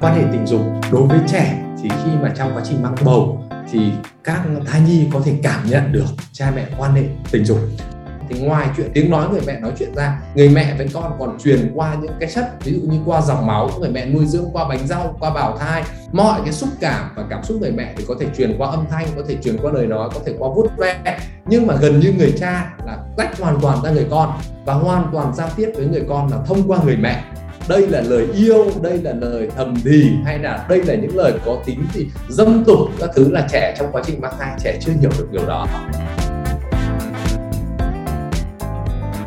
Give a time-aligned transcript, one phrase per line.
[0.00, 0.60] quan hệ tình dục
[0.92, 3.92] đối với trẻ thì khi mà trong quá trình mang bầu thì
[4.24, 7.58] các thai nhi có thể cảm nhận được cha mẹ quan hệ tình dục.
[8.28, 11.38] Thì ngoài chuyện tiếng nói người mẹ nói chuyện ra, người mẹ với con còn
[11.44, 14.44] truyền qua những cái chất, ví dụ như qua dòng máu, người mẹ nuôi dưỡng,
[14.52, 15.82] qua bánh rau, qua bào thai,
[16.12, 18.84] mọi cái xúc cảm và cảm xúc người mẹ thì có thể truyền qua âm
[18.90, 21.18] thanh, có thể truyền qua lời nói, có thể qua vuốt ve.
[21.46, 24.32] Nhưng mà gần như người cha là tách hoàn toàn ra người con
[24.64, 27.24] và hoàn toàn giao tiếp với người con là thông qua người mẹ
[27.70, 31.32] đây là lời yêu đây là lời thầm thì hay là đây là những lời
[31.44, 34.78] có tính thì dâm tục các thứ là trẻ trong quá trình mang thai trẻ
[34.80, 35.66] chưa hiểu được điều đó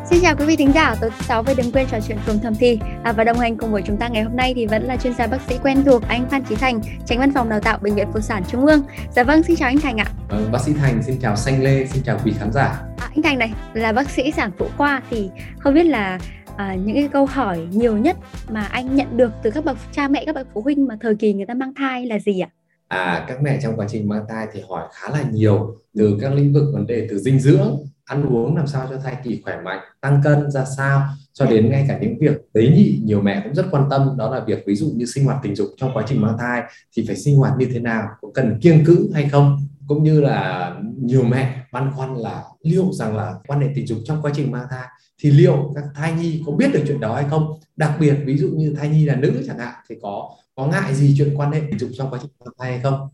[0.09, 2.39] Xin chào quý vị thính giả, tối thứ sáu với đừng quên trò chuyện cùng
[2.43, 4.83] thầm thì à, và đồng hành cùng với chúng ta ngày hôm nay thì vẫn
[4.83, 7.59] là chuyên gia bác sĩ quen thuộc anh Phan Chí Thành, tránh văn phòng đào
[7.59, 8.83] tạo bệnh viện phụ sản Trung ương.
[9.15, 10.05] Dạ vâng, xin chào anh Thành ạ.
[10.29, 12.63] À, bác sĩ Thành xin chào Xanh Lê, xin chào quý khán giả.
[12.97, 16.19] À, anh Thành này là bác sĩ sản phụ khoa thì không biết là
[16.57, 18.17] à, những cái câu hỏi nhiều nhất
[18.49, 21.15] mà anh nhận được từ các bậc cha mẹ các bậc phụ huynh mà thời
[21.15, 22.49] kỳ người ta mang thai là gì ạ?
[22.87, 26.33] À, các mẹ trong quá trình mang thai thì hỏi khá là nhiều từ các
[26.33, 29.61] lĩnh vực vấn đề từ dinh dưỡng ăn uống làm sao cho thai kỳ khỏe
[29.61, 31.01] mạnh tăng cân ra sao
[31.33, 34.29] cho đến ngay cả những việc tế nhị nhiều mẹ cũng rất quan tâm đó
[34.29, 36.61] là việc ví dụ như sinh hoạt tình dục trong quá trình mang thai
[36.95, 40.21] thì phải sinh hoạt như thế nào có cần kiêng cữ hay không cũng như
[40.21, 44.31] là nhiều mẹ băn khoăn là liệu rằng là quan hệ tình dục trong quá
[44.35, 44.87] trình mang thai
[45.23, 47.53] thì liệu các thai nhi có biết được chuyện đó hay không?
[47.75, 50.95] Đặc biệt ví dụ như thai nhi là nữ chẳng hạn, thì có có ngại
[50.95, 53.09] gì chuyện quan hệ tình dục trong quá trình mang thai hay không?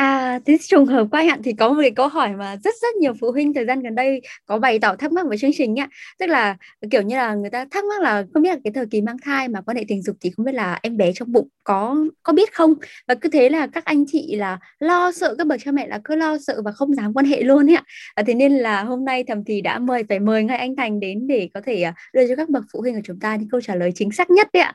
[0.00, 2.94] À, thế trùng hợp quá hạn thì có một cái câu hỏi mà rất rất
[3.00, 5.74] nhiều phụ huynh thời gian gần đây có bày tỏ thắc mắc với chương trình
[5.74, 5.86] nhá.
[6.18, 6.56] Tức là
[6.90, 9.16] kiểu như là người ta thắc mắc là không biết là cái thời kỳ mang
[9.22, 11.96] thai mà quan hệ tình dục thì không biết là em bé trong bụng có
[12.22, 12.74] có biết không?
[13.08, 16.00] Và cứ thế là các anh chị là lo sợ các bậc cha mẹ là
[16.04, 17.82] cứ lo sợ và không dám quan hệ luôn ấy ạ.
[18.14, 21.00] À, thế nên là hôm nay thầm thì đã mời phải mời ngay anh Thành
[21.00, 23.48] đến để có thể à, đưa cho các bậc phụ huynh của chúng ta những
[23.48, 24.74] câu trả lời chính xác nhất đấy ạ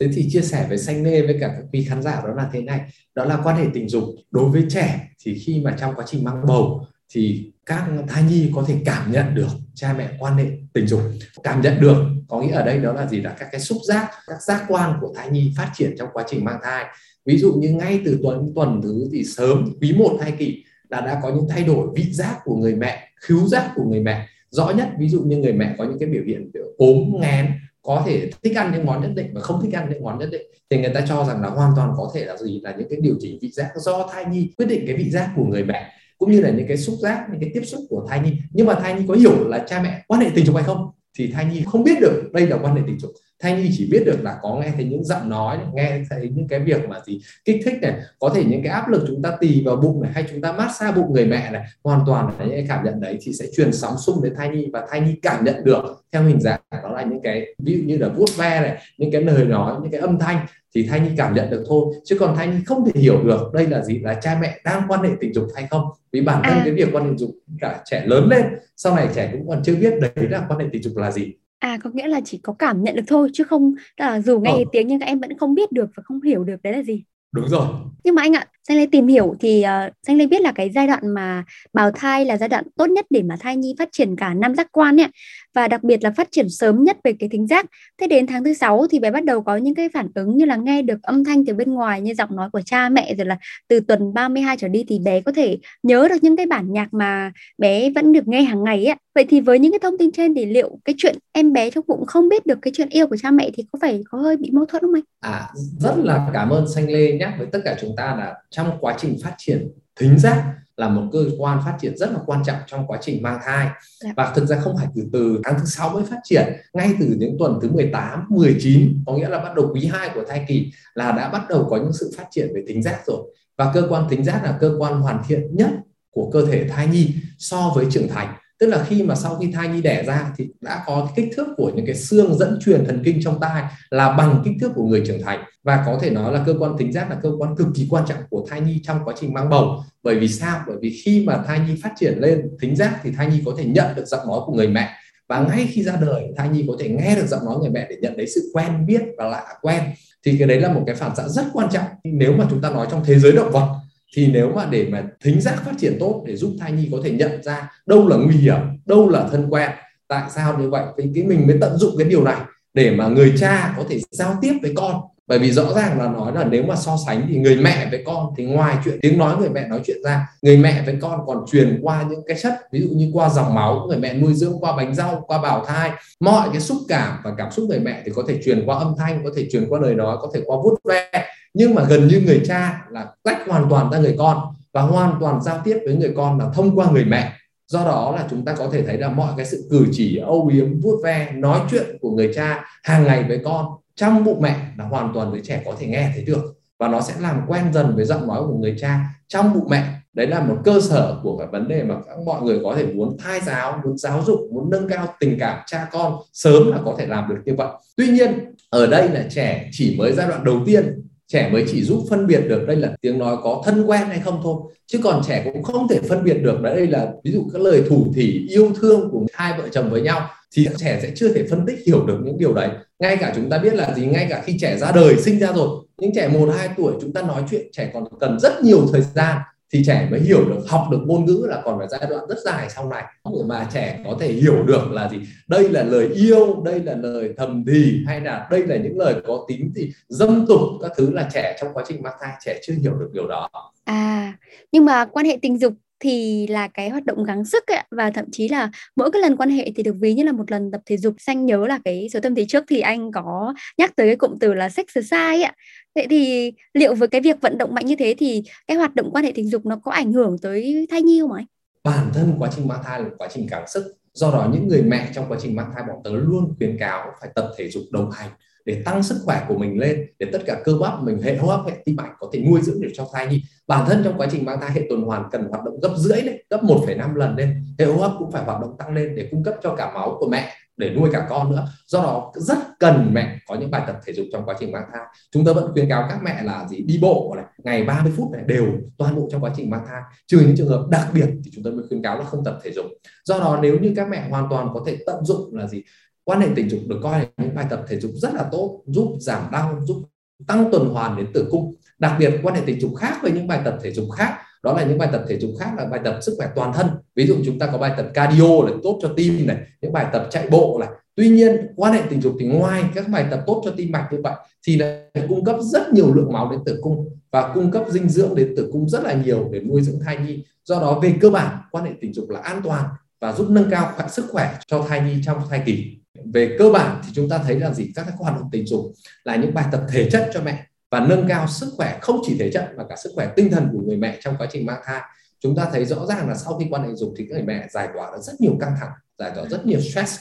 [0.00, 2.50] thế thì chia sẻ với xanh nê với cả các quý khán giả đó là
[2.52, 2.80] thế này.
[3.14, 4.04] Đó là quan hệ tình dục.
[4.30, 8.50] Đối với trẻ thì khi mà trong quá trình mang bầu thì các thai nhi
[8.54, 11.00] có thể cảm nhận được cha mẹ quan hệ tình dục.
[11.42, 11.96] Cảm nhận được,
[12.28, 14.98] có nghĩa ở đây đó là gì là các cái xúc giác, các giác quan
[15.00, 16.84] của thai nhi phát triển trong quá trình mang thai.
[17.26, 21.00] Ví dụ như ngay từ tuần tuần thứ thì sớm, quý một thai kỳ là
[21.00, 24.28] đã có những thay đổi vị giác của người mẹ, khứu giác của người mẹ.
[24.50, 27.46] Rõ nhất, ví dụ như người mẹ có những cái biểu hiện ốm, ngén
[27.84, 30.28] có thể thích ăn những món nhất định và không thích ăn những món nhất
[30.32, 32.60] định, thì người ta cho rằng là hoàn toàn có thể là gì?
[32.62, 35.30] Là những cái điều chỉnh vị giác do thai nhi quyết định cái vị giác
[35.36, 38.06] của người mẹ, cũng như là những cái xúc giác, những cái tiếp xúc của
[38.08, 38.32] thai nhi.
[38.52, 40.90] Nhưng mà thai nhi có hiểu là cha mẹ quan hệ tình dục hay không?
[41.18, 43.10] Thì thai nhi không biết được đây là quan hệ tình dục
[43.44, 46.48] thai nhi chỉ biết được là có nghe thấy những giọng nói nghe thấy những
[46.48, 49.36] cái việc mà gì kích thích này có thể những cái áp lực chúng ta
[49.40, 52.26] tì vào bụng này hay chúng ta mát xa bụng người mẹ này hoàn toàn
[52.26, 54.86] là những cái cảm nhận đấy thì sẽ truyền sóng xung đến thai nhi và
[54.90, 56.04] thai nhi cảm nhận được.
[56.12, 59.12] Theo hình dạng đó là những cái ví dụ như là vuốt ve này những
[59.12, 61.94] cái lời nói những cái âm thanh thì thai nhi cảm nhận được thôi.
[62.04, 64.82] Chứ còn thai nhi không thể hiểu được đây là gì là cha mẹ đang
[64.88, 65.84] quan hệ tình dục hay không.
[66.12, 66.62] Vì bản thân à.
[66.64, 67.30] cái việc quan hệ tình dục
[67.60, 68.44] cả trẻ lớn lên
[68.76, 71.32] sau này trẻ cũng còn chưa biết đấy là quan hệ tình dục là gì
[71.64, 74.50] À có nghĩa là chỉ có cảm nhận được thôi chứ không là dù nghe
[74.50, 74.64] ờ.
[74.72, 77.04] tiếng nhưng các em vẫn không biết được và không hiểu được đấy là gì.
[77.32, 77.66] Đúng rồi.
[78.04, 80.70] Nhưng mà anh ạ, Danh Lê tìm hiểu thì uh, Danh Lê biết là cái
[80.74, 83.88] giai đoạn mà bào thai là giai đoạn tốt nhất để mà thai nhi phát
[83.92, 85.08] triển cả năm giác quan ấy
[85.54, 87.66] và đặc biệt là phát triển sớm nhất về cái thính giác.
[88.00, 90.44] Thế đến tháng thứ sáu thì bé bắt đầu có những cái phản ứng như
[90.44, 93.26] là nghe được âm thanh từ bên ngoài như giọng nói của cha mẹ, rồi
[93.26, 93.38] là
[93.68, 96.94] từ tuần 32 trở đi thì bé có thể nhớ được những cái bản nhạc
[96.94, 98.96] mà bé vẫn được nghe hàng ngày ấy.
[99.14, 101.84] Vậy thì với những cái thông tin trên thì liệu cái chuyện em bé trong
[101.88, 104.36] bụng không biết được cái chuyện yêu của cha mẹ thì có phải có hơi
[104.36, 105.02] bị mâu thuẫn không anh?
[105.20, 105.48] À
[105.78, 108.94] rất là cảm ơn Xanh Lê nhắc với tất cả chúng ta là trong quá
[108.98, 109.68] trình phát triển
[110.00, 110.44] thính giác
[110.76, 113.68] là một cơ quan phát triển rất là quan trọng trong quá trình mang thai.
[114.00, 114.12] Dạ.
[114.16, 117.06] và thực ra không phải từ từ tháng thứ sáu mới phát triển ngay từ
[117.18, 120.72] những tuần thứ 18, 19 có nghĩa là bắt đầu quý 2 của thai kỳ
[120.94, 123.18] là đã bắt đầu có những sự phát triển về thính giác rồi.
[123.56, 125.70] Và cơ quan thính giác là cơ quan hoàn thiện nhất
[126.10, 129.52] của cơ thể thai nhi so với trưởng thành tức là khi mà sau khi
[129.52, 132.84] thai nhi đẻ ra thì đã có kích thước của những cái xương dẫn truyền
[132.86, 135.44] thần kinh trong tai là bằng kích thước của người trưởng thành.
[135.62, 138.04] Và có thể nói là cơ quan thính giác là cơ quan cực kỳ quan
[138.08, 139.84] trọng của thai nhi trong quá trình mang bầu.
[140.02, 140.60] Bởi vì sao?
[140.66, 143.54] Bởi vì khi mà thai nhi phát triển lên thính giác thì thai nhi có
[143.58, 144.90] thể nhận được giọng nói của người mẹ.
[145.28, 147.86] Và ngay khi ra đời, thai nhi có thể nghe được giọng nói người mẹ
[147.90, 149.82] để nhận thấy sự quen biết và lạ quen.
[150.24, 151.84] Thì cái đấy là một cái phản xạ rất quan trọng.
[152.04, 153.74] Nếu mà chúng ta nói trong thế giới động vật
[154.16, 156.98] thì nếu mà để mà thính giác phát triển tốt để giúp thai nhi có
[157.04, 159.70] thể nhận ra đâu là nguy hiểm, đâu là thân quen,
[160.08, 160.84] tại sao như vậy?
[160.98, 162.40] Thì cái mình mới tận dụng cái điều này
[162.74, 165.00] để mà người cha có thể giao tiếp với con.
[165.26, 168.02] Bởi vì rõ ràng là nói là nếu mà so sánh thì người mẹ với
[168.06, 171.20] con thì ngoài chuyện tiếng nói, người mẹ nói chuyện ra, người mẹ với con
[171.26, 174.34] còn truyền qua những cái chất, ví dụ như qua dòng máu, người mẹ nuôi
[174.34, 175.90] dưỡng, qua bánh rau, qua bào thai,
[176.20, 178.94] mọi cái xúc cảm và cảm xúc người mẹ thì có thể truyền qua âm
[178.98, 181.23] thanh, có thể truyền qua lời nói, có thể qua vuốt ve
[181.54, 184.38] nhưng mà gần như người cha là tách hoàn toàn ra người con
[184.72, 187.32] và hoàn toàn giao tiếp với người con là thông qua người mẹ.
[187.66, 190.50] Do đó là chúng ta có thể thấy là mọi cái sự cử chỉ, âu
[190.52, 194.56] yếm, vuốt ve, nói chuyện của người cha hàng ngày với con trong bụng mẹ
[194.78, 196.54] là hoàn toàn đứa trẻ có thể nghe thấy được.
[196.78, 199.84] Và nó sẽ làm quen dần với giọng nói của người cha trong bụng mẹ.
[200.12, 202.86] Đấy là một cơ sở của cái vấn đề mà các mọi người có thể
[202.86, 206.78] muốn thai giáo, muốn giáo dục, muốn nâng cao tình cảm cha con sớm là
[206.84, 207.68] có thể làm được như vậy.
[207.96, 211.82] Tuy nhiên, ở đây là trẻ chỉ mới giai đoạn đầu tiên trẻ mới chỉ
[211.82, 214.56] giúp phân biệt được đây là tiếng nói có thân quen hay không thôi.
[214.86, 217.82] Chứ còn trẻ cũng không thể phân biệt được đây là, ví dụ các lời
[217.88, 221.46] thủ thỉ, yêu thương của hai vợ chồng với nhau, thì trẻ sẽ chưa thể
[221.50, 222.68] phân tích hiểu được những điều đấy.
[222.98, 225.52] Ngay cả chúng ta biết là gì, ngay cả khi trẻ ra đời, sinh ra
[225.52, 225.68] rồi,
[225.98, 229.02] những trẻ một hai tuổi, chúng ta nói chuyện, trẻ còn cần rất nhiều thời
[229.14, 229.38] gian
[229.74, 232.38] thì trẻ mới hiểu được, học được ngôn ngữ là còn phải giai đoạn rất
[232.44, 233.04] dài sau này.
[233.46, 235.18] Mà trẻ có thể hiểu được là gì?
[235.48, 239.14] Đây là lời yêu, đây là lời thầm thì, hay là đây là những lời
[239.26, 242.60] có tính thì dâm tục, các thứ là trẻ trong quá trình mang thai, trẻ
[242.62, 243.48] chưa hiểu được điều đó.
[243.84, 244.32] À
[244.72, 245.72] nhưng mà quan hệ tình dục
[246.04, 249.36] thì là cái hoạt động gắng sức ấy, và thậm chí là mỗi cái lần
[249.36, 251.14] quan hệ thì được ví như là một lần tập thể dục.
[251.18, 254.38] Xanh nhớ là cái số tâm thế trước thì anh có nhắc tới cái cụm
[254.40, 255.54] từ là sex exercise ạ.
[255.94, 259.10] Vậy thì liệu với cái việc vận động mạnh như thế thì cái hoạt động
[259.12, 261.44] quan hệ tình dục nó có ảnh hưởng tới thai nhi không ạ
[261.84, 263.96] bản thân quá trình mang thai là quá trình gắng sức.
[264.14, 267.12] Do đó những người mẹ trong quá trình mang thai bọn tớ luôn khuyến cáo
[267.20, 268.30] phải tập thể dục đồng hành
[268.64, 271.48] để tăng sức khỏe của mình lên để tất cả cơ bắp mình hệ hô
[271.48, 273.42] hấp hệ tim mạch có thể nuôi dưỡng được cho thai nhi.
[273.66, 276.20] Bản thân trong quá trình mang thai hệ tuần hoàn cần hoạt động gấp rưỡi
[276.22, 277.64] đấy, gấp 1,5 lần lên.
[277.78, 280.16] Hệ hô hấp cũng phải hoạt động tăng lên để cung cấp cho cả máu
[280.20, 281.68] của mẹ để nuôi cả con nữa.
[281.86, 284.84] Do đó rất cần mẹ có những bài tập thể dục trong quá trình mang
[284.92, 285.02] thai.
[285.32, 286.82] Chúng tôi vẫn khuyến cáo các mẹ là gì?
[286.82, 288.66] Đi bộ này ngày 30 phút này đều
[288.98, 290.02] toàn bộ trong quá trình mang thai.
[290.26, 292.58] Trừ những trường hợp đặc biệt thì chúng tôi mới khuyến cáo là không tập
[292.64, 292.86] thể dục.
[293.24, 295.82] Do đó nếu như các mẹ hoàn toàn có thể tận dụng là gì?
[296.24, 298.82] Quan hệ tình dục được coi là những bài tập thể dục rất là tốt,
[298.86, 300.02] giúp giảm đau, giúp
[300.46, 301.74] tăng tuần hoàn đến tử cung.
[301.98, 304.72] Đặc biệt, quan hệ tình dục khác với những bài tập thể dục khác, đó
[304.72, 306.86] là những bài tập thể dục khác là bài tập sức khỏe toàn thân.
[307.16, 310.06] Ví dụ chúng ta có bài tập cardio là tốt cho tim này, những bài
[310.12, 310.88] tập chạy bộ này.
[311.16, 314.08] Tuy nhiên, quan hệ tình dục thì ngoài các bài tập tốt cho tim mạch
[314.12, 314.34] như vậy,
[314.66, 318.08] thì lại cung cấp rất nhiều lượng máu đến tử cung và cung cấp dinh
[318.08, 320.44] dưỡng đến tử cung rất là nhiều để nuôi dưỡng thai nhi.
[320.64, 322.84] Do đó, về cơ bản, quan hệ tình dục là an toàn
[323.20, 325.98] và giúp nâng cao sức khỏe cho thai nhi trong thai kỳ
[326.34, 327.92] về cơ bản thì chúng ta thấy là gì?
[327.94, 328.92] Các hoạt động tình dục
[329.24, 332.36] là những bài tập thể chất cho mẹ và nâng cao sức khỏe, không chỉ
[332.38, 334.80] thể chất mà cả sức khỏe tinh thần của người mẹ trong quá trình mang
[334.84, 335.00] thai.
[335.40, 337.88] Chúng ta thấy rõ ràng là sau khi quan hệ dục thì người mẹ giải
[337.94, 340.18] tỏa được rất nhiều căng thẳng, giải tỏa rất nhiều stress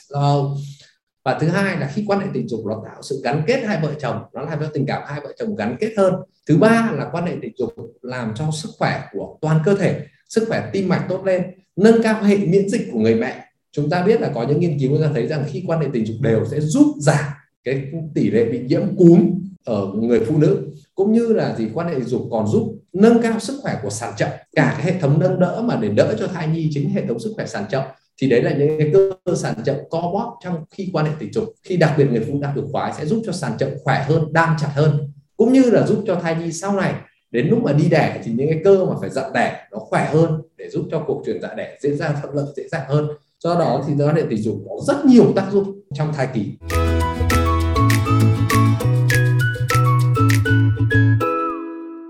[1.26, 3.80] và thứ hai là khi quan hệ tình dục nó tạo sự gắn kết hai
[3.82, 6.14] vợ chồng, nó làm cho tình cảm hai vợ chồng gắn kết hơn.
[6.48, 10.02] Thứ ba là quan hệ tình dục làm cho sức khỏe của toàn cơ thể,
[10.30, 11.44] sức khỏe tim mạch tốt lên,
[11.76, 13.46] nâng cao hệ miễn dịch của người mẹ
[13.76, 16.06] chúng ta biết là có những nghiên cứu ra thấy rằng khi quan hệ tình
[16.06, 17.26] dục đều sẽ giúp giảm
[17.64, 17.84] cái
[18.14, 21.94] tỷ lệ bị nhiễm cúm ở người phụ nữ, cũng như là gì quan hệ
[21.94, 24.30] tình dục còn giúp nâng cao sức khỏe của sản chậm.
[24.56, 27.20] Cả cái hệ thống nâng đỡ mà để đỡ cho thai nhi chính hệ thống
[27.20, 27.84] sức khỏe sản chậm,
[28.22, 28.92] thì đấy là những cái
[29.26, 31.44] cơ sản chậm co bóp trong khi quan hệ tình dục.
[31.64, 34.06] Khi đặc biệt người phụ nữ đạt được khoái sẽ giúp cho sản chậm khỏe
[34.08, 36.94] hơn, đan chặt hơn, cũng như là giúp cho thai nhi sau này,
[37.32, 40.10] đến lúc mà đi đẻ thì những cái cơ mà phải dặn đẻ nó khỏe
[40.14, 43.08] hơn để giúp cho cuộc truyền dạ đẻ diễn ra thuận lợi, dễ dàng hơn
[43.44, 46.42] do đó thì quan hệ tình dục có rất nhiều tác dụng trong thai kỳ.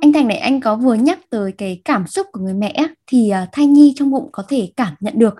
[0.02, 2.74] Anh Thành này anh có vừa nhắc tới cái cảm xúc của người mẹ
[3.08, 5.36] thì à, thai nhi trong bụng có thể cảm nhận được.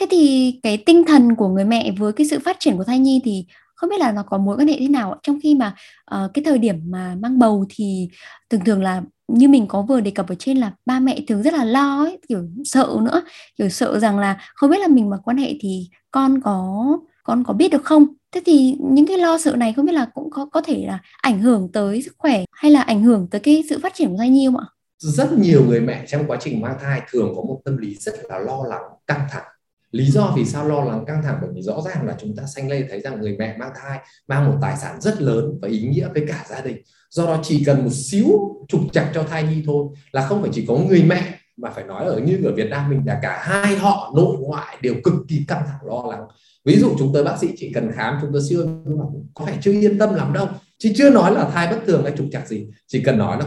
[0.00, 2.98] Thế thì cái tinh thần của người mẹ với cái sự phát triển của thai
[2.98, 5.74] nhi thì không biết là nó có mối quan hệ thế nào trong khi mà
[6.14, 8.08] uh, cái thời điểm mà mang bầu thì
[8.50, 11.42] thường thường là như mình có vừa đề cập ở trên là ba mẹ thường
[11.42, 13.22] rất là lo ấy, kiểu sợ nữa,
[13.58, 16.86] kiểu sợ rằng là không biết là mình mà quan hệ thì con có
[17.22, 18.06] con có biết được không?
[18.32, 20.98] Thế thì những cái lo sợ này không biết là cũng có có thể là
[21.22, 24.16] ảnh hưởng tới sức khỏe hay là ảnh hưởng tới cái sự phát triển của
[24.18, 24.66] thai nhi không ạ?
[24.98, 28.14] Rất nhiều người mẹ trong quá trình mang thai thường có một tâm lý rất
[28.28, 29.44] là lo lắng, căng thẳng.
[29.90, 31.38] Lý do vì sao lo lắng, căng thẳng?
[31.40, 33.98] Bởi vì rõ ràng là chúng ta sanh lây thấy rằng người mẹ mang thai
[34.28, 36.76] mang một tài sản rất lớn và ý nghĩa với cả gia đình
[37.10, 38.26] do đó chỉ cần một xíu
[38.68, 41.84] trục chặt cho thai nhi thôi, là không phải chỉ có người mẹ mà phải
[41.84, 45.14] nói ở như ở Việt Nam mình là cả hai họ nội ngoại đều cực
[45.28, 46.26] kỳ căng thẳng lo lắng.
[46.64, 49.44] Ví dụ chúng tôi bác sĩ chỉ cần khám, chúng tôi siêu nhưng mà có
[49.44, 50.46] phải chưa yên tâm lắm đâu.
[50.78, 53.44] Chứ chưa nói là thai bất thường hay trục chặt gì, chỉ cần nói là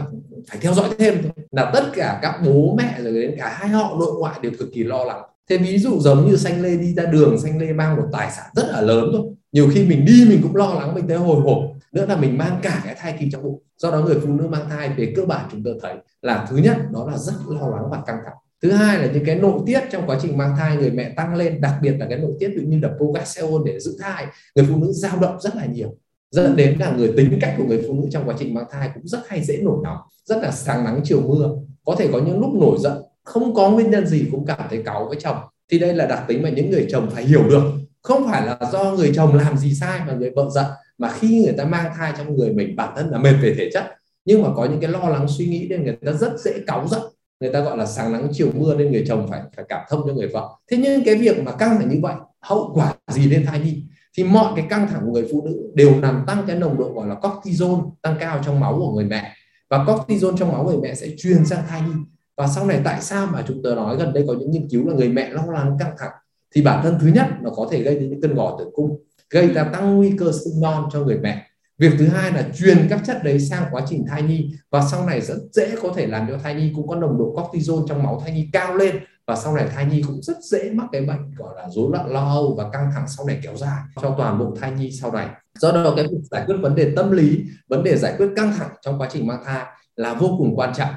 [0.48, 1.32] phải theo dõi thêm thôi.
[1.50, 4.68] Là tất cả các bố mẹ rồi đến cả hai họ nội ngoại đều cực
[4.74, 5.22] kỳ lo lắng
[5.52, 8.30] thế ví dụ giống như xanh lê đi ra đường xanh lê mang một tài
[8.30, 9.22] sản rất là lớn thôi.
[9.52, 11.58] Nhiều khi mình đi mình cũng lo lắng, mình thấy hồi hộp.
[11.92, 13.62] Nữa là mình mang cả cái thai kỳ trong bụng.
[13.76, 16.56] Do đó người phụ nữ mang thai về cơ bản chúng tôi thấy là thứ
[16.56, 18.34] nhất đó là rất lo lắng và căng thẳng.
[18.62, 21.34] Thứ hai là những cái nội tiết trong quá trình mang thai, người mẹ tăng
[21.34, 24.76] lên, đặc biệt là cái nội tiết như là progesterone để giữ thai, người phụ
[24.76, 25.96] nữ dao động rất là nhiều.
[26.30, 28.90] Dẫn đến là người tính cách của người phụ nữ trong quá trình mang thai
[28.94, 31.50] cũng rất hay dễ nổi nóng, rất là sáng nắng, chiều mưa.
[31.84, 34.82] Có thể có những lúc nổi giận không có nguyên nhân gì cũng cảm thấy
[34.84, 35.36] cáu với chồng.
[35.70, 37.62] Thì đây là đặc tính mà những người chồng phải hiểu được.
[38.02, 40.66] Không phải là do người chồng làm gì sai mà người vợ giận,
[40.98, 43.70] mà khi người ta mang thai trong người mình, bản thân là mệt về thể
[43.72, 43.84] chất.
[44.24, 46.88] Nhưng mà có những cái lo lắng, suy nghĩ nên người ta rất dễ cáu
[46.88, 47.02] giận.
[47.40, 50.02] Người ta gọi là sáng nắng chiều mưa nên người chồng phải phải cảm thông
[50.06, 50.48] cho người vợ.
[50.70, 53.84] Thế nhưng cái việc mà căng thẳng như vậy, hậu quả gì lên thai nhi
[54.16, 56.92] thì mọi cái căng thẳng của người phụ nữ đều làm tăng cái nồng độ
[56.94, 59.32] gọi là cortisol tăng cao trong máu của người mẹ.
[59.70, 61.94] Và cortisol trong máu người mẹ sẽ truyền sang thai nhi
[62.42, 64.88] và sau này tại sao mà chúng tôi nói gần đây có những nghiên cứu
[64.88, 66.10] là người mẹ lo lắng căng thẳng?
[66.54, 68.98] Thì bản thân thứ nhất nó có thể gây đến những cơn gò tử cung,
[69.30, 71.46] gây ra tăng nguy cơ sinh non cho người mẹ.
[71.78, 75.06] Việc thứ hai là truyền các chất đấy sang quá trình thai nhi, và sau
[75.06, 78.02] này rất dễ có thể làm cho thai nhi cũng có nồng độ cortisol trong
[78.02, 78.96] máu thai nhi cao lên,
[79.26, 82.10] và sau này thai nhi cũng rất dễ mắc cái bệnh gọi là rối loạn
[82.10, 85.12] lo âu và căng thẳng sau này kéo dài cho toàn bộ thai nhi sau
[85.12, 85.26] này.
[85.58, 88.52] Do đó cái việc giải quyết vấn đề tâm lý, vấn đề giải quyết căng
[88.58, 89.64] thẳng trong quá trình mang thai
[89.96, 90.90] là vô cùng quan trọng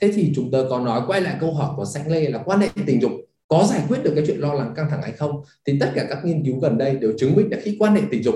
[0.00, 2.60] thế thì chúng tôi có nói quay lại câu hỏi của xanh lê là quan
[2.60, 3.12] hệ tình dục
[3.48, 5.42] có giải quyết được cái chuyện lo lắng căng thẳng hay không?
[5.66, 8.00] Thì tất cả các nghiên cứu gần đây đều chứng minh là khi quan hệ
[8.10, 8.34] tình dục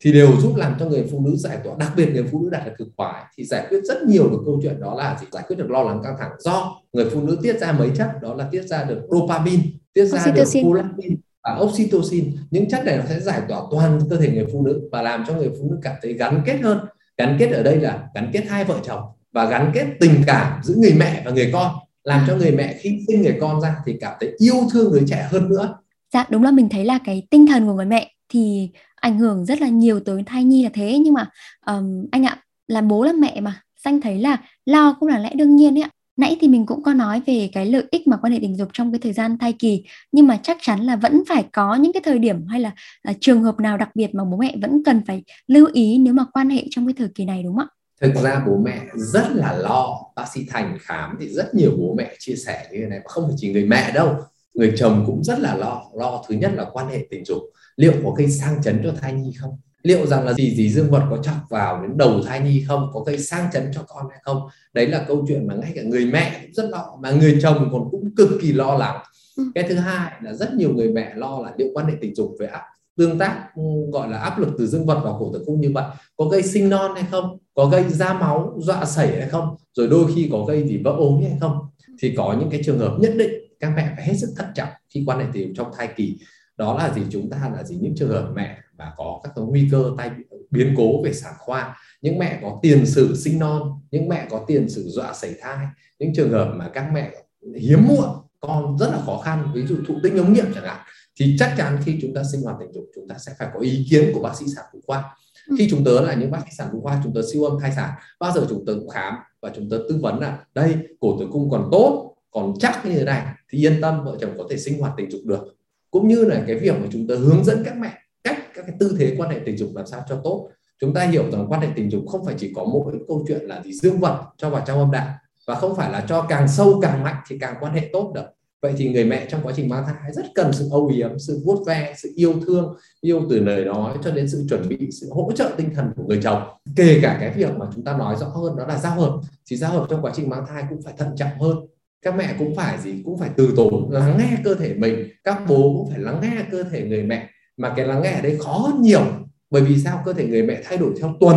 [0.00, 2.50] thì đều giúp làm cho người phụ nữ giải tỏa đặc biệt người phụ nữ
[2.50, 5.26] đạt được cực khoái thì giải quyết rất nhiều được câu chuyện đó là gì
[5.32, 6.30] giải quyết được lo lắng căng thẳng.
[6.38, 10.04] Do người phụ nữ tiết ra mấy chất đó là tiết ra được dopamine tiết
[10.04, 12.32] ra được prolactin và oxytocin.
[12.50, 15.24] Những chất này nó sẽ giải tỏa toàn cơ thể người phụ nữ và làm
[15.28, 16.78] cho người phụ nữ cảm thấy gắn kết hơn.
[17.18, 19.00] Gắn kết ở đây là gắn kết hai vợ chồng
[19.34, 21.74] và gắn kết tình cảm giữa người mẹ và người con
[22.04, 25.02] làm cho người mẹ khi sinh người con ra thì cảm thấy yêu thương đứa
[25.06, 25.74] trẻ hơn nữa.
[26.12, 29.44] Dạ đúng là mình thấy là cái tinh thần của người mẹ thì ảnh hưởng
[29.44, 30.98] rất là nhiều tới thai nhi là thế.
[31.04, 31.26] Nhưng mà
[31.66, 32.36] um, anh ạ
[32.68, 34.36] làm bố làm mẹ mà xanh thấy là
[34.66, 35.90] lo cũng là lẽ đương nhiên ấy ạ.
[36.16, 38.68] Nãy thì mình cũng có nói về cái lợi ích mà quan hệ tình dục
[38.72, 41.92] trong cái thời gian thai kỳ nhưng mà chắc chắn là vẫn phải có những
[41.92, 42.70] cái thời điểm hay là
[43.02, 46.14] là trường hợp nào đặc biệt mà bố mẹ vẫn cần phải lưu ý nếu
[46.14, 47.73] mà quan hệ trong cái thời kỳ này đúng không ạ?
[48.00, 49.98] Thực ra bố mẹ rất là lo.
[50.16, 53.00] Bác sĩ thành khám thì rất nhiều bố mẹ chia sẻ như thế này.
[53.04, 54.16] Không phải chỉ người mẹ đâu
[54.54, 55.82] người chồng cũng rất là lo.
[55.94, 57.38] Lo thứ nhất là quan hệ tình dục.
[57.76, 59.58] Liệu có gây sang chấn cho thai nhi không?
[59.82, 62.90] Liệu rằng là gì gì dương vật có chọc vào đến đầu thai nhi không?
[62.92, 64.42] Có gây sang chấn cho con hay không?
[64.72, 66.96] Đấy là câu chuyện mà ngay cả người mẹ cũng rất lo.
[67.00, 69.00] Mà người chồng còn cũng cực kỳ lo lắng.
[69.36, 69.44] Ừ.
[69.54, 72.34] cái thứ hai là rất nhiều người mẹ lo là liệu quan hệ tình dục
[72.38, 72.62] với áp
[72.96, 75.70] tương tác ừ, gọi là áp lực từ dương vật vào cổ tử cung như
[75.74, 75.84] vậy
[76.16, 79.56] có gây sinh non hay không có gây ra máu, dọa sẩy hay không?
[79.74, 81.58] Rồi đôi khi có gây gì, vỡ ốm hay không?
[81.98, 84.68] Thì có những cái trường hợp nhất định các mẹ phải hết sức thận trọng
[84.90, 86.18] khi quan hệ tình dục trong thai kỳ.
[86.56, 87.02] Đó là gì?
[87.10, 87.78] Chúng ta là gì?
[87.80, 90.10] Những trường hợp mẹ mà có các cái nguy cơ tai
[90.50, 94.44] biến cố về sản khoa, những mẹ có tiền sử sinh non, những mẹ có
[94.46, 95.66] tiền sử dọa sảy thai,
[95.98, 97.12] những trường hợp mà các mẹ
[97.60, 98.08] hiếm muộn
[98.40, 100.80] con rất là khó khăn, ví dụ thụ tinh ống nghiệm chẳng hạn,
[101.16, 103.60] thì chắc chắn khi chúng ta sinh hoạt tình dục, chúng ta sẽ phải có
[103.60, 105.16] ý kiến của bác sĩ sản phụ khoa
[105.58, 107.72] khi chúng tớ là những bác sĩ sản phụ khoa, chúng tớ siêu âm thai
[107.76, 111.16] sản, bao giờ chúng tớ cũng khám và chúng tớ tư vấn là, đây, cổ
[111.20, 114.44] tử cung còn tốt, còn chắc như thế này, thì yên tâm, vợ chồng có
[114.50, 115.56] thể sinh hoạt tình dục được.
[115.90, 117.92] Cũng như là cái việc mà chúng ta hướng dẫn các mẹ
[118.24, 120.48] cách các cái tư thế quan hệ tình dục làm sao cho tốt.
[120.80, 123.40] Chúng ta hiểu rằng quan hệ tình dục không phải chỉ có mỗi câu chuyện
[123.42, 125.08] là gì dương vật cho vào trong âm đạo,
[125.46, 128.26] và không phải là cho càng sâu càng mạnh thì càng quan hệ tốt được
[128.64, 131.40] vậy thì người mẹ trong quá trình mang thai rất cần sự âu yếm, sự
[131.44, 135.08] vuốt ve, sự yêu thương, yêu từ lời nói cho đến sự chuẩn bị, sự
[135.10, 136.42] hỗ trợ tinh thần của người chồng.
[136.76, 139.56] Kể cả cái việc mà chúng ta nói rõ hơn, đó là giao hợp, thì
[139.56, 141.56] giao hợp trong quá trình mang thai cũng phải thận trọng hơn.
[142.02, 143.02] Các mẹ cũng phải gì?
[143.04, 145.08] Cũng phải từ tốn, lắng nghe cơ thể mình.
[145.24, 147.28] Các bố cũng phải lắng nghe cơ thể người mẹ.
[147.56, 149.04] Mà cái lắng nghe ở đây khó hơn nhiều,
[149.50, 150.02] bởi vì sao?
[150.04, 151.36] Cơ thể người mẹ thay đổi theo tuần.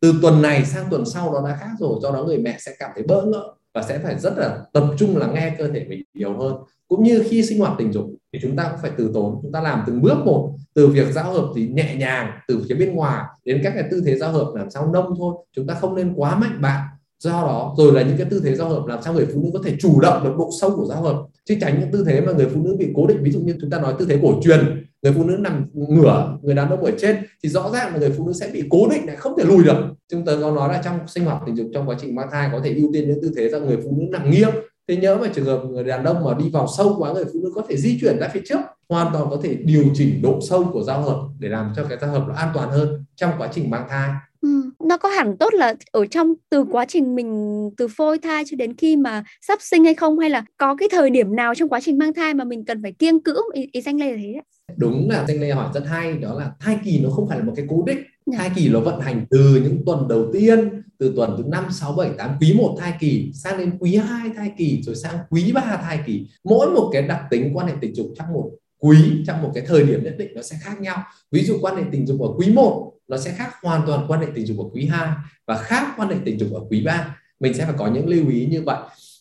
[0.00, 2.72] Từ tuần này sang tuần sau nó đã khác rồi, do đó người mẹ sẽ
[2.78, 5.86] cảm thấy bỡ ngỡ và sẽ phải rất là tập trung lắng nghe cơ thể
[5.88, 6.54] mình nhiều hơn.
[6.88, 9.52] Cũng như khi sinh hoạt tình dục thì chúng ta cũng phải từ tốn, chúng
[9.52, 10.54] ta làm từng bước một.
[10.74, 14.02] Từ việc giao hợp thì nhẹ nhàng, từ phía bên ngoài đến các cái tư
[14.06, 15.34] thế giao hợp làm sao nông thôi.
[15.56, 16.82] Chúng ta không nên quá mạnh bạo
[17.18, 19.50] do đó, rồi là những cái tư thế giao hợp làm sao người phụ nữ
[19.52, 21.22] có thể chủ động được độ sâu của giao hợp.
[21.44, 23.22] Chứ tránh những tư thế mà người phụ nữ bị cố định.
[23.22, 26.38] Ví dụ như chúng ta nói tư thế cổ truyền người phụ nữ nằm ngửa
[26.42, 28.88] người đàn ông ở trên thì rõ ràng là người phụ nữ sẽ bị cố
[28.90, 29.76] định lại không thể lùi được.
[30.08, 32.48] Chúng ta có nói là trong sinh hoạt tình dục trong quá trình mang thai
[32.52, 34.50] có thể ưu tiên những tư thế ra người phụ nữ nằm nghiêng.
[34.88, 37.40] Thế nhớ mà trường hợp người đàn ông mà đi vào sâu quá người phụ
[37.42, 38.58] nữ có thể di chuyển ra phía trước
[38.88, 41.98] hoàn toàn có thể điều chỉnh độ sâu của giao hợp để làm cho cái
[42.00, 44.10] giao hợp nó an toàn hơn trong quá trình mang thai.
[44.40, 48.44] Ừ, nó có hẳn tốt là ở trong từ quá trình mình từ phôi thai
[48.46, 51.54] cho đến khi mà sắp sinh hay không hay là có cái thời điểm nào
[51.54, 54.10] trong quá trình mang thai mà mình cần phải kiêng cữ ý, ý danh lê
[54.10, 54.40] là thế
[54.76, 57.44] đúng là danh lê hỏi rất hay đó là thai kỳ nó không phải là
[57.44, 58.38] một cái cố định dạ.
[58.38, 61.92] thai kỳ nó vận hành từ những tuần đầu tiên từ tuần thứ năm sáu
[61.92, 65.52] bảy tám quý một thai kỳ sang đến quý 2 thai kỳ rồi sang quý
[65.52, 66.28] 3 thai kỳ.
[66.44, 69.64] Mỗi một cái đặc tính quan hệ tình dục trong một quý trong một cái
[69.66, 71.02] thời điểm nhất định nó sẽ khác nhau.
[71.30, 74.20] Ví dụ quan hệ tình dục ở quý 1 nó sẽ khác hoàn toàn quan
[74.20, 75.08] hệ tình dục ở quý 2
[75.46, 78.28] và khác quan hệ tình dục ở quý 3 mình sẽ phải có những lưu
[78.28, 78.78] ý như vậy.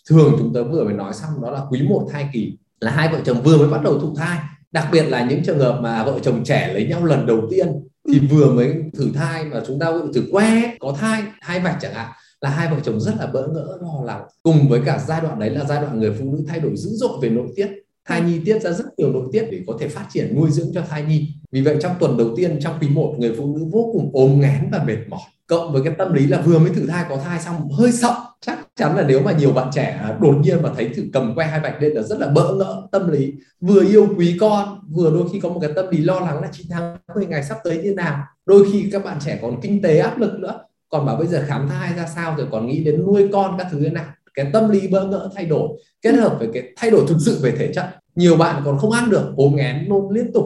[0.10, 3.10] Thường chúng ta vừa mới nói xong đó là quý 1 thai kỳ là hai
[3.12, 4.40] vợ chồng vừa mới bắt đầu thụ thai
[4.74, 7.68] đặc biệt là những trường hợp mà vợ chồng trẻ lấy nhau lần đầu tiên
[8.10, 8.26] thì ừ.
[8.30, 12.12] vừa mới thử thai và chúng ta thử que có thai hai vạch chẳng hạn
[12.42, 14.24] là hai vợ chồng rất là bỡ ngỡ lo lắng.
[14.44, 16.90] Cùng với cả giai đoạn đấy là giai đoạn người phụ nữ thay đổi dữ
[16.94, 17.68] dội về nội tiết.
[18.06, 20.72] Thai nhi tiết ra rất nhiều nội tiết để có thể phát triển nuôi dưỡng
[20.74, 21.28] cho thai nhi.
[21.52, 24.40] Vì vậy trong tuần đầu tiên trong quý một người phụ nữ vô cùng ốm
[24.40, 27.18] ngén và mệt mỏi cộng với cái tâm lý là vừa mới thử thai có
[27.18, 28.16] thai xong, hơi sợ.
[28.42, 31.36] Chắc chắn là nếu mà nhiều bạn trẻ à, đột nhiên mà thấy thử cầm
[31.36, 33.34] que hai bạch lên là rất là bỡ ngỡ, tâm lý.
[33.62, 36.50] Vừa yêu quý con, vừa đôi khi có một cái tâm lý lo lắng là
[36.52, 38.24] chín tháng 10 ngày sắp tới như nào.
[38.46, 40.60] Đôi khi các bạn trẻ còn kinh tế áp lực nữa.
[40.90, 43.68] Còn bảo bây giờ khám thai ra sao rồi còn nghĩ đến nuôi con các
[43.72, 44.06] thứ thế nào.
[44.34, 45.70] Cái tâm lý bỡ ngỡ thay đổi,
[46.02, 47.90] kết hợp với cái thay đổi thực sự về thể chất.
[48.16, 50.46] Nhiều bạn còn không ăn được, ốm nghén, nôn liên tục.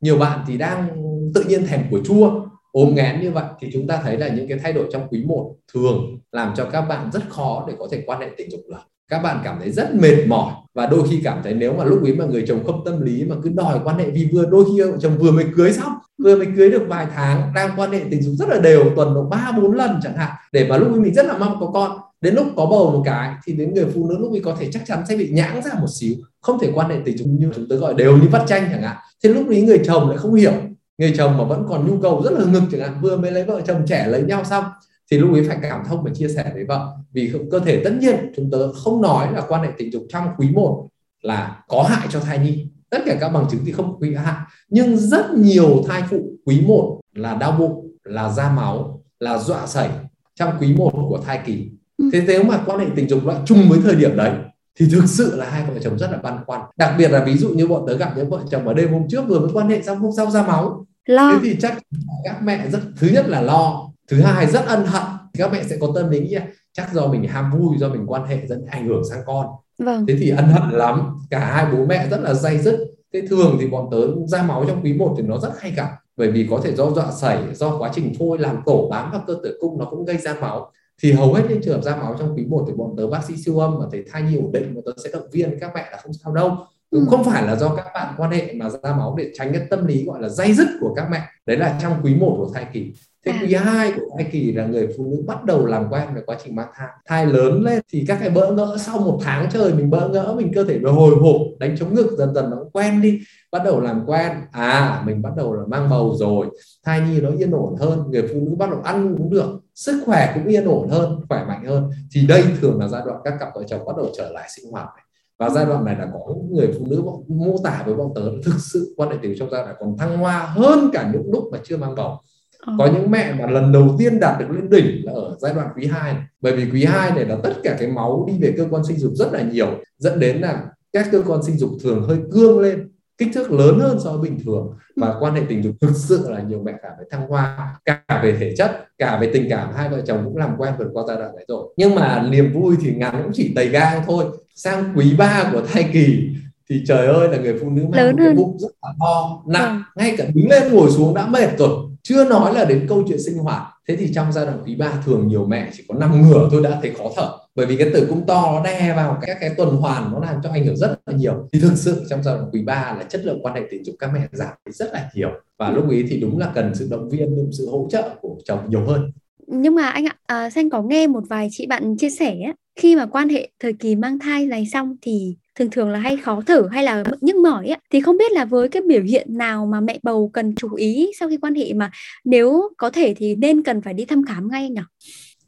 [0.00, 0.88] Nhiều bạn thì đang
[1.34, 4.48] tự nhiên thèm của chua ốm nghén như vậy thì chúng ta thấy là những
[4.48, 7.88] cái thay đổi trong quý 1 thường làm cho các bạn rất khó để có
[7.90, 8.76] thể quan hệ tình dục được.
[9.08, 12.02] Các bạn cảm thấy rất mệt mỏi và đôi khi cảm thấy nếu mà lúc
[12.02, 14.64] ấy mà người chồng không tâm lý mà cứ đòi quan hệ vì vừa, đôi
[14.64, 15.92] khi vợ chồng vừa mới cưới xong,
[16.24, 19.14] vừa mới cưới được vài tháng, đang quan hệ tình dục rất là đều, tuần
[19.14, 21.70] độ ba, bốn lần chẳng hạn, để mà lúc ấy mình rất là mong có
[21.74, 21.98] con.
[22.20, 24.68] Đến lúc có bầu một cái thì đến người phụ nữ lúc ấy có thể
[24.72, 27.50] chắc chắn sẽ bị nhãng ra một xíu, không thể quan hệ tình dục như
[27.54, 28.96] chúng tôi gọi đều như vắt chanh chẳng hạn.
[29.22, 30.52] Thì lúc ấy người chồng lại không hiểu
[30.98, 33.44] người chồng mà vẫn còn nhu cầu rất là ngực chẳng hạn vừa mới lấy
[33.44, 34.64] vợ chồng trẻ lấy nhau xong
[35.10, 36.96] thì lúc ấy phải cảm thông và chia sẻ với vợ.
[37.12, 40.28] Vì cơ thể tất nhiên chúng tớ không nói là quan hệ tình dục trong
[40.36, 40.88] quý 1
[41.22, 42.66] là có hại cho thai nhi.
[42.90, 44.36] Tất cả các bằng chứng thì không có hại.
[44.68, 49.66] Nhưng rất nhiều thai phụ quý 1 là đau bụng là da máu là dọa
[49.66, 49.88] sẩy
[50.34, 52.10] trong quý 1 của thai kỳ ừ.
[52.12, 54.32] thế nếu mà quan hệ tình dục lại chung với thời điểm đấy
[54.78, 56.60] thì thực sự là hai vợ chồng rất là băn khoăn.
[56.76, 59.08] Đặc biệt là ví dụ như bọn tớ gặp những vợ chồng ở đêm hôm
[59.08, 60.86] trước vừa mới quan hệ xong hôm sau ra máu.
[61.06, 61.32] Lo.
[61.32, 61.78] thế thì chắc
[62.24, 65.02] các mẹ rất thứ nhất là lo thứ hai rất ân hận.
[65.38, 66.36] Các mẹ sẽ có tâm lý nghĩ
[66.72, 69.46] chắc do mình ham vui do mình quan hệ dẫn ảnh hưởng sang con.
[69.78, 70.06] Vâng.
[70.08, 71.18] thế thì ân hận lắm.
[71.30, 72.78] Cả hai bố mẹ rất là dây dứt.
[73.12, 75.88] Thế thường thì bọn tớ ra máu trong quý 1 thì nó rất hay gặp.
[76.16, 79.24] Bởi vì có thể do dọa sẩy do quá trình phôi làm tổ bám vào
[79.26, 80.70] cơ tử cung nó cũng gây ra máu
[81.02, 83.24] thì hầu hết những trường hợp ra máu trong quý 1 thì bọn tớ bác
[83.24, 85.70] sĩ siêu âm mà thấy thai nhi ổn định bọn tớ sẽ động viên các
[85.74, 86.56] mẹ là không sao đâu.
[86.90, 87.06] Cũng ừ.
[87.10, 89.86] không phải là do các bạn quan hệ mà ra máu để tránh cái tâm
[89.86, 91.22] lý gọi là dây dứt của các mẹ.
[91.46, 92.92] Đấy là trong quý 1 của thai kỳ.
[93.26, 93.38] Thế à.
[93.42, 96.36] quý 2 của thai kỳ là người phụ nữ bắt đầu làm quen với quá
[96.44, 96.88] trình mang thai.
[97.06, 100.34] Thai lớn lên thì các cái bỡ ngỡ sau một tháng trời mình bỡ ngỡ
[100.36, 103.20] mình cơ thể nó hồi hộp đánh chống ngực dần dần nó quen đi
[103.52, 104.32] bắt đầu làm quen.
[104.52, 106.46] À mình bắt đầu là mang bầu rồi
[106.84, 110.02] thai nhi nó yên ổn hơn người phụ nữ bắt đầu ăn uống được sức
[110.06, 113.34] khỏe cũng yên ổn hơn khỏe mạnh hơn thì đây thường là giai đoạn các
[113.40, 115.04] cặp vợ chồng bắt đầu trở lại sinh hoạt này
[115.38, 118.54] và giai đoạn này là có người phụ nữ mô tả với bọn tớ thực
[118.58, 121.58] sự quan hệ tình trong giai đoạn còn thăng hoa hơn cả những lúc mà
[121.64, 122.18] chưa mang bầu
[122.66, 122.72] ờ.
[122.78, 125.68] có những mẹ mà lần đầu tiên đạt được lên đỉnh là ở giai đoạn
[125.76, 126.22] quý 2 này.
[126.40, 128.98] bởi vì quý 2 này là tất cả cái máu đi về cơ quan sinh
[128.98, 132.60] dục rất là nhiều dẫn đến là các cơ quan sinh dục thường hơi cương
[132.60, 134.74] lên kích thước lớn hơn so với bình thường.
[134.96, 138.20] Và quan hệ tình dục thực sự là nhiều mẹ cảm thấy thăng hoa cả
[138.22, 141.04] về thể chất cả về tình cảm hai vợ chồng cũng làm quen vượt qua
[141.08, 141.74] giai đoạn đấy rồi.
[141.76, 144.24] Nhưng mà niềm vui thì ngắn cũng chỉ đầy gang thôi.
[144.54, 146.28] Sang quý 3 của thai kỳ
[146.70, 149.42] thì trời ơi là người phụ nữ mang Lớn một cái bụng rất là to
[149.46, 149.82] nặng.
[149.94, 150.02] Ừ.
[150.02, 153.22] ngay cả đứng lên ngồi xuống đã mệt rồi chưa nói là đến câu chuyện
[153.22, 156.22] sinh hoạt thế thì trong giai đoạn quý 3 thường nhiều mẹ chỉ có năm
[156.22, 157.38] ngửa thôi đã thấy khó thở.
[157.54, 160.36] Bởi vì cái tử cung to nó đè vào các cái tuần hoàn nó làm
[160.42, 161.48] cho ảnh hưởng rất là nhiều.
[161.52, 163.94] Thì thực sự trong giai đoạn quý 3 là chất lượng quan hệ tình dục
[163.98, 165.30] các mẹ giảm rất là nhiều.
[165.58, 168.58] Và lúc ấy thì đúng là cần sự động viên sự hỗ trợ của chồng
[168.68, 169.12] nhiều hơn.
[169.46, 172.36] Nhưng mà anh ạ ờ, à, xanh có nghe một vài chị bạn chia sẻ
[172.76, 176.16] khi mà quan hệ thời kỳ mang thai này xong thì thường thường là hay
[176.16, 179.38] khó thở hay là nhức mỏi ấy, thì không biết là với cái biểu hiện
[179.38, 181.90] nào mà mẹ bầu cần chú ý sau khi quan hệ mà
[182.24, 184.80] nếu có thể thì nên cần phải đi thăm khám ngay nhỉ?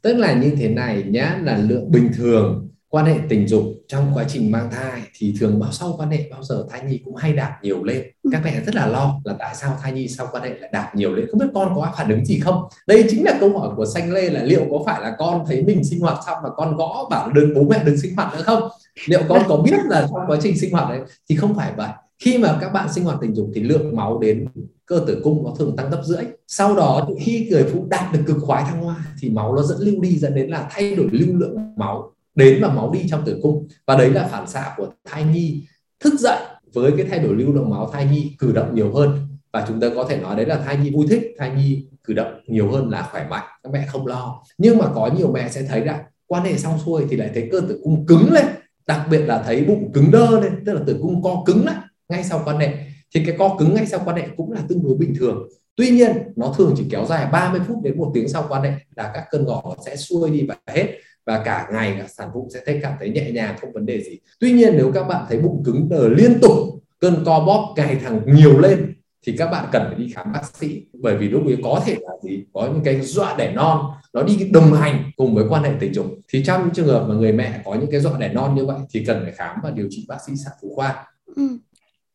[0.01, 4.11] Tức là như thế này nhá là lượng bình thường quan hệ tình dục trong
[4.13, 7.15] quá trình mang thai thì thường bao sau quan hệ bao giờ thai nhi cũng
[7.15, 8.03] hay đạt nhiều lên.
[8.23, 8.29] Ừ.
[8.33, 10.95] các mẹ rất là lo là tại sao thai nhi sau quan hệ lại đạt
[10.95, 11.25] nhiều lên.
[11.31, 12.63] Không biết con có phản ứng gì không?
[12.87, 15.63] Đây chính là câu hỏi của xanh lê là liệu có phải là con thấy
[15.63, 18.41] mình sinh hoạt xong và con gõ bảo đừng bố mẹ đừng sinh hoạt nữa
[18.41, 18.69] không?
[19.05, 20.99] Liệu con có biết là trong quá trình sinh hoạt đấy?
[21.29, 21.89] Thì không phải vậy.
[22.19, 24.45] Khi mà các bạn sinh hoạt tình dục thì lượng máu đến
[24.85, 26.23] cơ tử cung nó thường tăng gấp rưỡi.
[26.47, 29.77] Sau đó khi người phụ đạt được cực khoái thăng hoa thì máu nó dẫn
[29.79, 33.25] lưu đi dẫn đến là thay đổi lưu lượng máu đến và máu đi trong
[33.25, 33.67] tử cung.
[33.85, 35.67] Và đấy là phản xạ của thai nhi.
[35.99, 36.39] Thức dậy
[36.73, 39.27] với cái thay đổi lưu lượng máu thai nhi cử động nhiều hơn.
[39.53, 42.13] Và chúng ta có thể nói đấy là thai nhi vui thích, thai nhi cử
[42.13, 43.45] động nhiều hơn là khỏe mạnh.
[43.63, 44.43] Các mẹ không lo.
[44.57, 47.49] Nhưng mà có nhiều mẹ sẽ thấy là quan hệ xong xuôi thì lại thấy
[47.51, 48.45] cơ tử cung cứng lên.
[48.87, 51.75] Đặc biệt là thấy bụng cứng đơ lên, tức là tử cung co cứng lại
[52.09, 52.77] ngay sau quan hệ.
[53.15, 55.47] Thì cái co cứng ngay sau quan hệ cũng là tương đối bình thường.
[55.75, 58.71] Tuy nhiên, nó thường chỉ kéo dài 30 phút đến một tiếng sau quan hệ
[58.95, 60.97] là các cơn gò sẽ xuôi đi và hết
[61.27, 64.01] và cả ngày cả sản phụ sẽ thấy cảm thấy nhẹ nhàng, không vấn đề
[64.01, 64.19] gì.
[64.39, 66.51] Tuy nhiên nếu các bạn thấy bụng cứng đờ liên tục,
[66.99, 68.93] cơn co bóp ngày càng nhiều lên,
[69.25, 70.85] thì các bạn cần phải đi khám bác sĩ.
[70.93, 72.43] Bởi vì lúc ấy có thể là gì?
[72.53, 75.93] Có những cái dọa đẻ non, nó đi đồng hành cùng với quan hệ tình
[75.93, 76.05] dục.
[76.33, 78.65] Thì trong những trường hợp mà người mẹ có những cái dọa đẻ non như
[78.65, 81.05] vậy, thì cần phải khám và điều trị bác sĩ sản phụ khoa.
[81.35, 81.47] Ừ.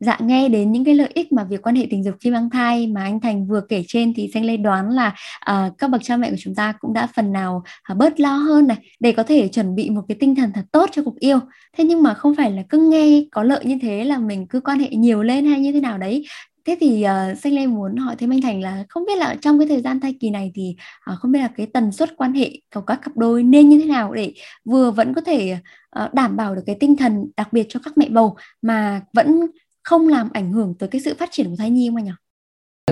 [0.05, 2.51] Dạ nghe đến những cái lợi ích mà việc quan hệ tình dục khi mang
[2.51, 5.15] thai mà anh Thành vừa kể trên thì Xanh Lê đoán là
[5.51, 7.63] uh, các bậc cha mẹ của chúng ta cũng đã phần nào
[7.93, 10.65] uh, bớt lo hơn này để có thể chuẩn bị một cái tinh thần thật
[10.73, 11.39] tốt cho cuộc yêu.
[11.77, 14.61] Thế nhưng mà không phải là cứ nghe có lợi như thế là mình cứ
[14.61, 16.25] quan hệ nhiều lên hay như thế nào đấy
[16.65, 19.59] thế thì uh, xanh lê muốn hỏi thêm anh thành là không biết là trong
[19.59, 20.77] cái thời gian thai kỳ này thì
[21.13, 23.81] uh, không biết là cái tần suất quan hệ của các cặp đôi nên như
[23.81, 24.33] thế nào để
[24.65, 25.57] vừa vẫn có thể
[26.03, 29.47] uh, đảm bảo được cái tinh thần đặc biệt cho các mẹ bầu mà vẫn
[29.85, 32.13] không làm ảnh hưởng tới cái sự phát triển của thai nhi không anh nhỉ?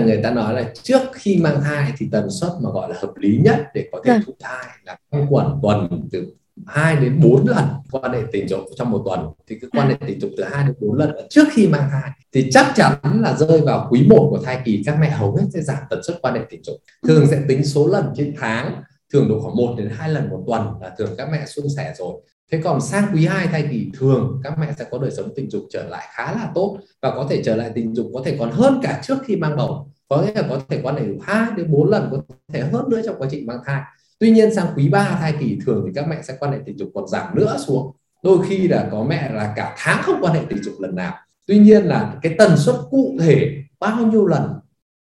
[0.05, 3.13] người ta nói là trước khi mang thai thì tần suất mà gọi là hợp
[3.17, 6.35] lý nhất để có thể thụ thai là quanh quẩn tuần từ
[6.67, 7.65] 2 đến 4 lần.
[7.91, 10.65] Quan hệ tình dục trong một tuần thì cái quan hệ tình dục từ 2
[10.65, 11.15] đến 4 lần.
[11.29, 14.83] Trước khi mang thai thì chắc chắn là rơi vào quý 1 của thai kỳ
[14.85, 16.75] các mẹ hầu hết sẽ giảm tần suất quan hệ tình dục.
[17.07, 18.81] Thường sẽ tính số lần trên tháng
[19.13, 21.93] thường độ khoảng 1 đến 2 lần một tuần là thường các mẹ suôn sẻ
[21.97, 22.21] rồi
[22.51, 25.49] thế còn sang quý 2 thai kỳ, thường các mẹ sẽ có đời sống tình
[25.49, 28.35] dục trở lại khá là tốt và có thể trở lại tình dục có thể
[28.39, 29.87] còn hơn cả trước khi mang bầu.
[30.09, 32.17] Có nghĩa là có thể quan hệ 2 đến 4 lần, có
[32.53, 33.81] thể hơn nữa trong quá trình mang thai.
[34.19, 36.77] Tuy nhiên sang quý 3 thai kỳ, thường thì các mẹ sẽ quan hệ tình
[36.77, 37.91] dục còn giảm nữa xuống.
[38.23, 41.13] Đôi khi là có mẹ là cả tháng không quan hệ tình dục lần nào.
[41.47, 44.53] Tuy nhiên là cái tần suất cụ thể bao nhiêu lần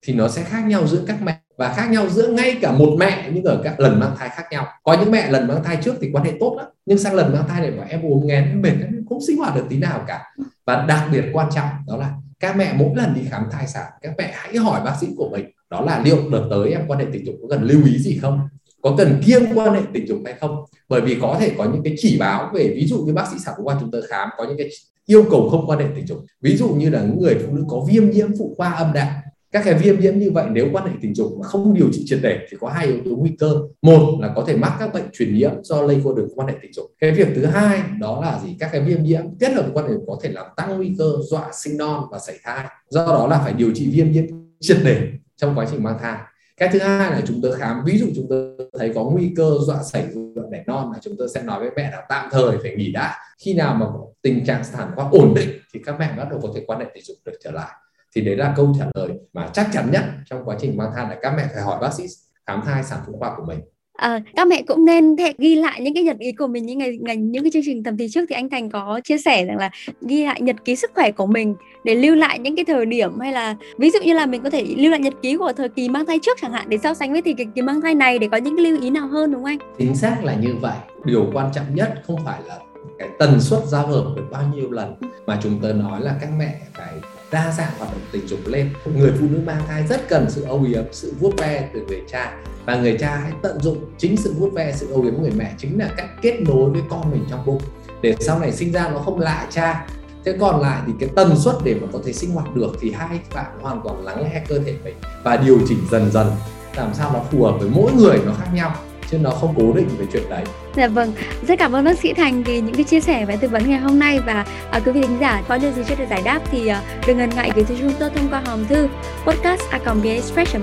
[0.03, 2.97] thì nó sẽ khác nhau giữa các mẹ và khác nhau giữa ngay cả một
[2.99, 4.67] mẹ, nhưng ở các lần mang thai khác nhau.
[4.83, 7.33] Có những mẹ lần mang thai trước thì quan hệ tốt lắm, nhưng sang lần
[7.33, 9.79] mang thai này bảo em ốm nghén, em mệt, em không sinh hoạt được tí
[9.79, 10.25] nào cả.
[10.67, 13.87] Và đặc biệt quan trọng đó là các mẹ mỗi lần đi khám thai sản
[14.03, 16.99] các mẹ hãy hỏi bác sĩ của mình, đó là liệu đợt tới em quan
[16.99, 18.41] hệ tình dục có cần lưu ý gì không?
[18.83, 20.65] Có cần kiêng quan hệ tình dục hay không?
[20.89, 23.37] Bởi vì có thể có những cái chỉ báo về, ví dụ như bác sĩ
[23.45, 24.69] sản phụ khoa chúng tôi khám, có những cái
[25.07, 26.19] yêu cầu không quan hệ tình dục.
[26.41, 29.11] Ví dụ như là những người phụ nữ có viêm nhiễm phụ khoa âm đạo
[29.57, 32.03] các cái viêm nhiễm như vậy nếu quan hệ tình dục mà không điều trị
[32.07, 33.61] triệt để thì có hai yếu tố nguy cơ.
[33.83, 36.55] Một là có thể mắc các bệnh truyền nhiễm do lây qua đường quan hệ
[36.63, 36.87] tình dục.
[37.01, 38.57] Cái việc thứ hai đó là gì?
[38.61, 41.51] Các cái viêm nhiễm kết hợp quan hệ có thể làm tăng nguy cơ dọa
[41.53, 42.65] sinh non và sảy thai.
[42.89, 44.25] Do đó là phải điều trị viêm nhiễm
[44.61, 45.03] triệt để
[45.37, 46.19] trong quá trình mang thai.
[46.57, 49.53] Cái thứ hai là chúng tôi khám, ví dụ chúng tôi thấy có nguy cơ
[49.61, 52.59] dọa sảy dọa đẻ non là chúng tôi sẽ nói với mẹ là tạm thời
[52.63, 53.15] phải nghỉ đã.
[53.45, 53.87] Khi nào mà
[54.23, 56.87] tình trạng sản khoa ổn định thì các mẹ bắt đầu có thể quan hệ
[56.95, 57.71] tình dục được trở lại
[58.17, 61.07] thì đấy là câu trả lời mà chắc chắn nhất trong quá trình mang thai
[61.09, 62.05] là các mẹ phải hỏi bác sĩ
[62.47, 63.61] khám thai sản phụ khoa của mình
[63.97, 66.79] À, các mẹ cũng nên thể ghi lại những cái nhật ký của mình những
[66.79, 69.45] ngày, ngày những cái chương trình tầm thì trước thì anh Thành có chia sẻ
[69.45, 72.65] rằng là ghi lại nhật ký sức khỏe của mình để lưu lại những cái
[72.65, 75.37] thời điểm hay là ví dụ như là mình có thể lưu lại nhật ký
[75.37, 77.81] của thời kỳ mang thai trước chẳng hạn để so sánh với thì kỳ mang
[77.81, 79.59] thai này để có những cái lưu ý nào hơn đúng không anh?
[79.79, 80.77] Chính xác là như vậy.
[81.05, 82.59] Điều quan trọng nhất không phải là
[82.99, 84.95] cái tần suất giao hợp được bao nhiêu lần
[85.27, 86.93] mà chúng tôi nói là các mẹ phải
[87.31, 88.71] đa dạng hoạt động tình dục lên.
[88.95, 92.03] Người phụ nữ mang thai rất cần sự âu yếm, sự vuốt ve từ người
[92.09, 92.37] cha.
[92.67, 95.33] Và người cha hãy tận dụng chính sự vuốt ve, sự âu yếm của người
[95.37, 97.61] mẹ chính là cách kết nối với con mình trong bụng.
[98.03, 99.87] Để sau này sinh ra nó không lạ cha.
[100.25, 102.91] Thế còn lại thì cái tần suất để mà có thể sinh hoạt được thì
[102.91, 106.31] hai bạn hoàn toàn lắng nghe cơ thể mình và điều chỉnh dần dần.
[106.77, 108.75] Làm sao nó phù hợp với mỗi người nó khác nhau
[109.11, 110.45] chứ nó không cố định về chuyện đấy.
[110.77, 111.13] Dạ vâng,
[111.49, 113.79] rất cảm ơn bác sĩ Thành vì những cái chia sẻ và tư vấn ngày
[113.79, 116.41] hôm nay và à, quý vị khán giả có điều gì chưa được giải đáp
[116.51, 118.89] thì à, đừng ngần ngại gửi cho chúng tôi thông qua hòm thư
[119.27, 119.63] podcast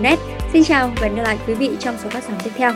[0.02, 0.20] net
[0.54, 2.74] Xin chào và hẹn gặp lại quý vị trong số phát sóng tiếp theo.